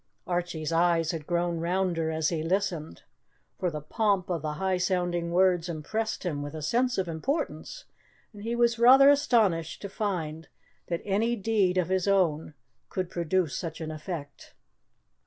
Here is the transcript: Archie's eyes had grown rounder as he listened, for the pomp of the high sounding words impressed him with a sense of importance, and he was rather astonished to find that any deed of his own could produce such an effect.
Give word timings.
Archie's 0.25 0.71
eyes 0.71 1.11
had 1.11 1.27
grown 1.27 1.59
rounder 1.59 2.09
as 2.09 2.29
he 2.29 2.41
listened, 2.41 3.03
for 3.59 3.69
the 3.69 3.81
pomp 3.81 4.31
of 4.31 4.41
the 4.41 4.53
high 4.53 4.77
sounding 4.79 5.29
words 5.31 5.69
impressed 5.69 6.25
him 6.25 6.41
with 6.41 6.55
a 6.55 6.61
sense 6.63 6.97
of 6.97 7.07
importance, 7.07 7.85
and 8.33 8.41
he 8.41 8.55
was 8.55 8.79
rather 8.79 9.11
astonished 9.11 9.79
to 9.79 9.87
find 9.89 10.47
that 10.87 11.03
any 11.05 11.35
deed 11.35 11.77
of 11.77 11.89
his 11.89 12.07
own 12.07 12.55
could 12.89 13.11
produce 13.11 13.55
such 13.55 13.79
an 13.79 13.91
effect. 13.91 14.55